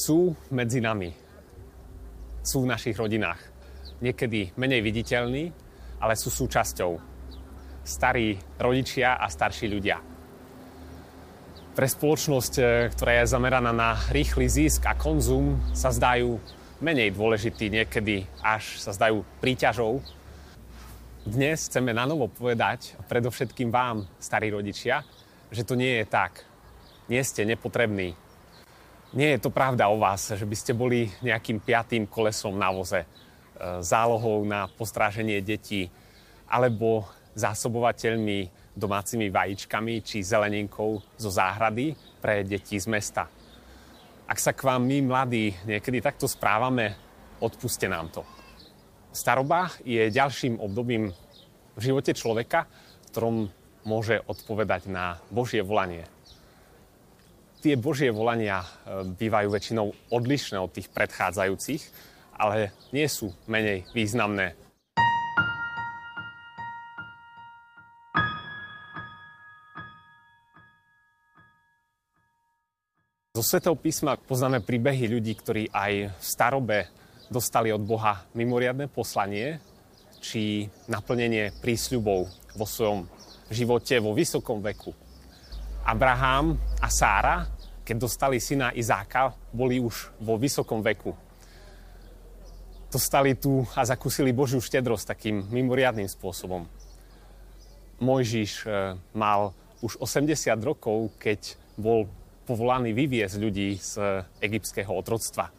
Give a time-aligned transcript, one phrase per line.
[0.00, 1.12] sú medzi nami.
[2.40, 3.36] Sú v našich rodinách.
[4.00, 5.52] Niekedy menej viditeľní,
[6.00, 6.96] ale sú súčasťou.
[7.84, 10.00] Starí rodičia a starší ľudia.
[11.76, 12.62] Pre spoločnosť, e,
[12.96, 16.40] ktorá je zameraná na rýchly zisk a konzum, sa zdajú
[16.80, 20.00] menej dôležitý, niekedy až sa zdajú príťažou.
[21.28, 25.04] Dnes chceme na novo povedať, predovšetkým vám, starí rodičia,
[25.52, 26.48] že to nie je tak.
[27.12, 28.16] Nie ste nepotrební,
[29.10, 33.02] nie je to pravda o vás, že by ste boli nejakým piatým kolesom na voze,
[33.02, 33.06] e,
[33.82, 35.90] zálohou na postráženie detí
[36.46, 43.26] alebo zásobovateľmi domácimi vajíčkami či zeleninkou zo záhrady pre deti z mesta.
[44.30, 46.94] Ak sa k vám my mladí niekedy takto správame,
[47.42, 48.22] odpuste nám to.
[49.10, 51.10] Staroba je ďalším obdobím
[51.74, 53.36] v živote človeka, v ktorom
[53.82, 56.06] môže odpovedať na Božie volanie
[57.60, 58.66] tie Božie volania e,
[59.12, 61.82] bývajú väčšinou odlišné od tých predchádzajúcich,
[62.40, 64.56] ale nie sú menej významné.
[73.36, 76.92] Zo Svetého písma poznáme príbehy ľudí, ktorí aj v starobe
[77.32, 79.62] dostali od Boha mimoriadne poslanie,
[80.20, 83.08] či naplnenie prísľubov vo svojom
[83.48, 84.92] živote vo vysokom veku.
[85.90, 87.50] Abraham a Sára,
[87.82, 91.10] keď dostali syna Izáka, boli už vo vysokom veku.
[92.86, 96.70] Dostali tu a zakúsili Božiu štedrosť takým mimoriadným spôsobom.
[97.98, 99.50] Mojžiš e, mal
[99.82, 100.30] už 80
[100.62, 102.06] rokov, keď bol
[102.46, 105.50] povolaný vyviezť ľudí z egyptského otroctva.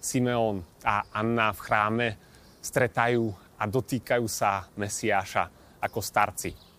[0.00, 2.08] Simeon a Anna v chráme
[2.64, 3.28] stretajú
[3.60, 5.44] a dotýkajú sa Mesiáša
[5.84, 6.69] ako starci.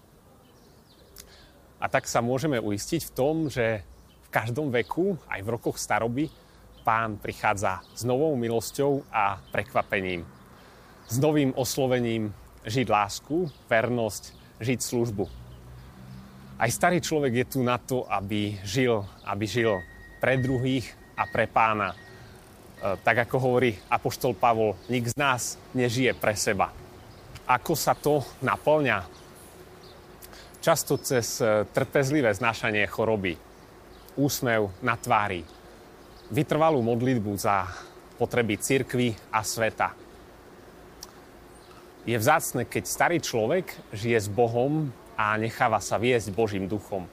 [1.81, 3.81] A tak sa môžeme uistiť v tom, že
[4.21, 6.29] v každom veku, aj v rokoch staroby,
[6.85, 10.21] pán prichádza s novou milosťou a prekvapením.
[11.09, 12.29] S novým oslovením
[12.61, 14.23] žiť lásku, vernosť,
[14.61, 15.25] žiť službu.
[16.61, 19.81] Aj starý človek je tu na to, aby žil, aby žil
[20.21, 20.85] pre druhých
[21.17, 21.97] a pre pána.
[21.97, 21.97] E,
[23.01, 26.69] tak ako hovorí apoštol Pavol, nik z nás nežije pre seba.
[27.49, 29.20] Ako sa to naplňa?
[30.61, 33.35] Často cez e, trpezlivé znášanie choroby,
[34.13, 35.41] úsmev na tvári,
[36.29, 37.65] vytrvalú modlitbu za
[38.21, 39.97] potreby cirkvy a sveta.
[42.05, 47.09] Je vzácne, keď starý človek žije s Bohom a necháva sa viesť Božím duchom.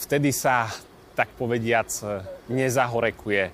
[0.00, 0.68] Vtedy sa,
[1.16, 1.88] tak povediac,
[2.52, 3.52] nezahorekuje, e,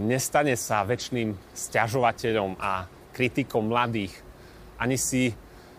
[0.00, 4.16] nestane sa väčšným stiažovateľom a kritikom mladých,
[4.80, 5.30] ani si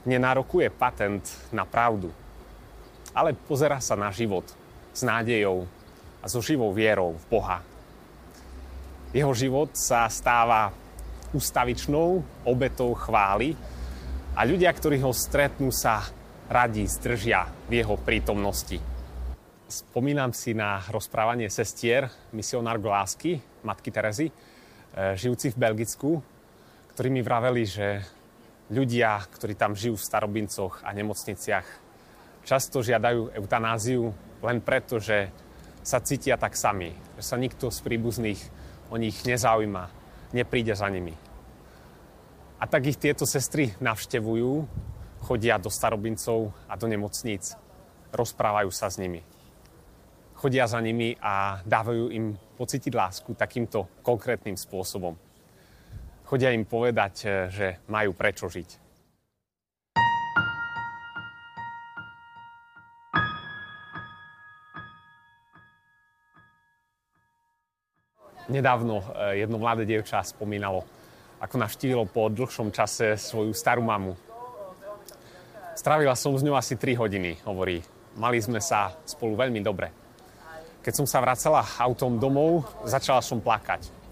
[0.06, 2.14] nenárokuje patent na pravdu,
[3.12, 4.46] ale pozera sa na život
[4.94, 5.66] s nádejou
[6.22, 7.60] a so živou vierou v Boha.
[9.12, 10.72] Jeho život sa stáva
[11.34, 13.58] ustavičnou obetou chvály
[14.36, 16.04] a ľudia, ktorí ho stretnú, sa
[16.52, 18.78] radí zdržia v jeho prítomnosti.
[19.66, 26.22] Spomínam si na rozprávanie sestier, misionárk lásky, matky Terezy, eh, žijúci v Belgicku,
[26.94, 28.06] ktorí mi vraveli, že
[28.70, 31.68] ľudia, ktorí tam žijú v starobincoch a nemocniciach,
[32.46, 35.30] často žiadajú eutanáziu len preto, že
[35.86, 38.42] sa cítia tak sami, že sa nikto z príbuzných
[38.90, 39.90] o nich nezaujíma,
[40.34, 41.14] nepríde za nimi.
[42.58, 44.66] A tak ich tieto sestry navštevujú,
[45.26, 47.58] chodia do starobincov a do nemocníc,
[48.14, 49.22] rozprávajú sa s nimi.
[50.38, 55.18] Chodia za nimi a dávajú im pocítiť lásku takýmto konkrétnym spôsobom.
[56.25, 58.81] Chodia im povedať, e, že majú prečo žiť.
[68.50, 70.82] Nedávno e, jedno mladé dievča spomínalo,
[71.38, 74.17] ako navštívilo po dlhšom čase svoju starú mamu.
[75.78, 77.85] Strávila som s ňou asi 3 hodiny, hovorí.
[78.17, 79.94] Mali sme sa spolu veľmi dobre.
[80.82, 84.04] Keď som sa vracala autom domov, začala som plakať.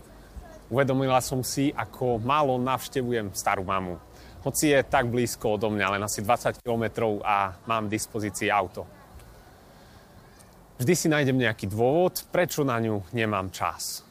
[0.74, 4.02] Uvedomila som si, ako málo navštevujem starú mamu.
[4.42, 8.90] Hoci je tak blízko odo mňa, len asi 20 km a mám v dispozícii auto.
[10.82, 14.02] Vždy si nájdem nejaký dôvod, prečo na ňu nemám čas.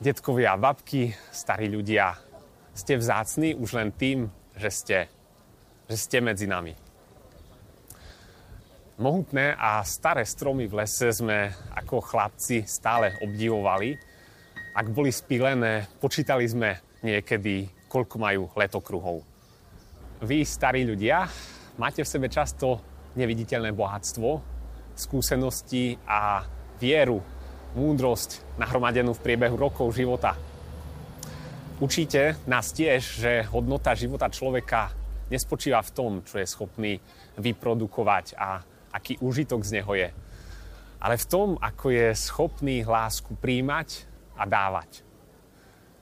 [0.00, 2.16] Detkovia babky, starí ľudia,
[2.72, 4.98] ste vzácni už len tým, že ste,
[5.84, 6.87] že ste medzi nami.
[8.98, 13.94] Mohutné a staré stromy v lese sme ako chlapci stále obdivovali.
[14.74, 19.22] Ak boli spílené, počítali sme niekedy, koľko majú letokruhov.
[20.26, 21.30] Vy, starí ľudia,
[21.78, 22.82] máte v sebe často
[23.14, 24.42] neviditeľné bohatstvo,
[24.98, 26.42] skúsenosti a
[26.82, 27.22] vieru,
[27.78, 30.34] múdrosť nahromadenú v priebehu rokov života.
[31.78, 34.90] Učíte nás tiež, že hodnota života človeka
[35.30, 36.98] nespočíva v tom, čo je schopný
[37.38, 40.08] vyprodukovať a aký úžitok z neho je,
[40.98, 45.06] ale v tom, ako je schopný lásku príjmať a dávať.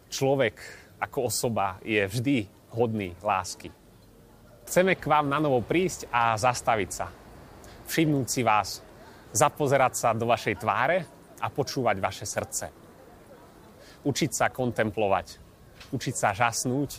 [0.09, 0.57] Človek
[0.97, 3.69] ako osoba je vždy hodný lásky.
[4.67, 7.07] Chceme k vám na novo prísť a zastaviť sa.
[7.87, 8.83] Všimnúť si vás,
[9.31, 10.99] zapozerať sa do vašej tváre
[11.39, 12.67] a počúvať vaše srdce.
[14.03, 15.39] Učiť sa kontemplovať,
[15.93, 16.91] učiť sa žasnúť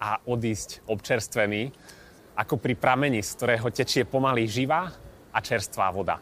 [0.00, 1.72] a odísť občerstvený,
[2.36, 6.18] ako pri prameni, z ktorého tečie pomaly živá a čerstvá voda.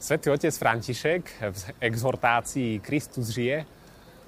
[0.00, 3.68] Svetý otec František v exhortácii Kristus žije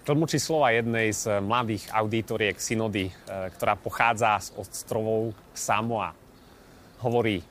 [0.03, 3.13] tlmočí slova jednej z mladých auditoriek synody, e,
[3.55, 6.11] ktorá pochádza z ostrovov Samoa.
[7.07, 7.43] Hovorí,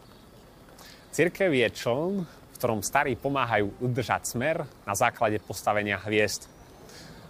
[1.12, 6.48] Cirkev je čln, v ktorom starí pomáhajú udržať smer na základe postavenia hviezd.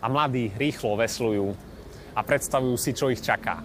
[0.01, 1.53] A mladí rýchlo veslujú
[2.17, 3.61] a predstavujú si, čo ich čaká.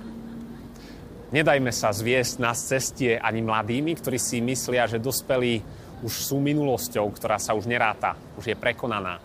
[1.26, 5.58] Nedajme sa zviesť na cestie ani mladými, ktorí si myslia, že dospelí
[6.06, 9.19] už sú minulosťou, ktorá sa už neráta, už je prekonaná.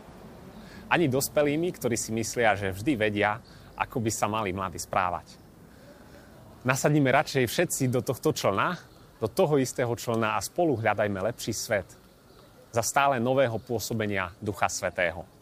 [0.90, 3.38] Ani dospelými, ktorí si myslia, že vždy vedia,
[3.78, 5.38] ako by sa mali mladí správať.
[6.66, 8.78] Nasadíme radšej všetci do tohto člna,
[9.22, 11.86] do toho istého člna a spolu hľadajme lepší svet
[12.74, 15.41] za stále nového pôsobenia Ducha Svetého.